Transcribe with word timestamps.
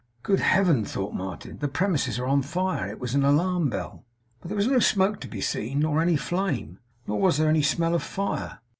'Good 0.23 0.39
Heaven!' 0.39 0.83
thought 0.83 1.13
Martin. 1.13 1.59
'The 1.59 1.67
premises 1.67 2.17
are 2.17 2.25
on 2.25 2.41
fire! 2.41 2.89
It 2.89 2.99
was 2.99 3.13
an 3.13 3.23
alarm 3.23 3.69
bell!' 3.69 4.03
But 4.41 4.47
there 4.49 4.55
was 4.57 4.65
no 4.65 4.79
smoke 4.79 5.19
to 5.19 5.27
be 5.27 5.41
seen, 5.41 5.81
nor 5.81 6.01
any 6.01 6.15
flame, 6.17 6.79
nor 7.05 7.19
was 7.21 7.37
there 7.37 7.49
any 7.49 7.61
smell 7.61 7.93
of 7.93 8.01
fire. 8.01 8.61